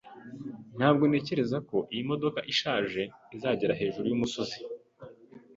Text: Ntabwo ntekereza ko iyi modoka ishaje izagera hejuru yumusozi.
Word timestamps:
Ntabwo 0.77 1.03
ntekereza 1.07 1.57
ko 1.69 1.77
iyi 1.93 2.03
modoka 2.09 2.39
ishaje 2.53 3.01
izagera 3.35 3.77
hejuru 3.81 4.05
yumusozi. 4.07 4.57